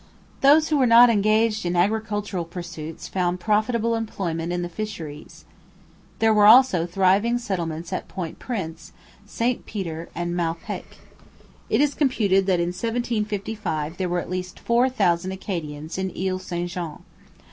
Those 0.41 0.69
who 0.69 0.77
were 0.77 0.87
not 0.87 1.11
engaged 1.11 1.63
in 1.63 1.75
agricultural 1.75 2.43
pursuits 2.43 3.07
found 3.07 3.39
profitable 3.39 3.93
employment 3.93 4.51
in 4.51 4.63
the 4.63 4.67
fisheries. 4.67 5.45
There 6.17 6.33
were 6.33 6.47
also 6.47 6.87
thriving 6.87 7.37
settlements 7.37 7.93
at 7.93 8.07
Point 8.07 8.39
Prince, 8.39 8.93
St 9.27 9.63
Peter, 9.67 10.09
and 10.15 10.35
Malpeque. 10.35 10.97
It 11.69 11.81
is 11.81 11.93
computed 11.93 12.47
that 12.47 12.59
in 12.59 12.69
1755 12.69 13.97
there 13.97 14.09
were 14.09 14.17
at 14.19 14.27
least 14.31 14.59
four 14.59 14.89
thousand 14.89 15.33
Acadians 15.33 15.99
in 15.99 16.11
Ile 16.17 16.39
St 16.39 16.67
Jean. 16.67 17.03